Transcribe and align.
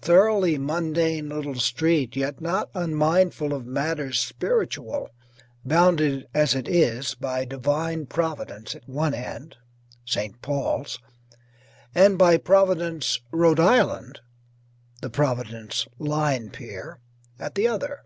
Thoroughly 0.00 0.56
mundane 0.56 1.28
little 1.28 1.56
street, 1.56 2.16
yet 2.16 2.40
not 2.40 2.70
unmindful 2.74 3.52
of 3.52 3.66
matters 3.66 4.18
spiritual, 4.18 5.10
bounded 5.66 6.26
as 6.32 6.54
it 6.54 6.66
is 6.66 7.14
by 7.14 7.44
divine 7.44 8.06
Providence 8.06 8.74
at 8.74 8.88
one 8.88 9.12
end 9.12 9.58
(St. 10.06 10.40
Paul's) 10.40 10.98
and 11.94 12.16
by 12.16 12.38
Providence, 12.38 13.20
R. 13.34 13.48
I. 13.60 13.84
(the 15.02 15.10
Providence 15.10 15.86
Line 15.98 16.48
pier) 16.48 17.00
at 17.38 17.54
the 17.54 17.68
other. 17.68 18.04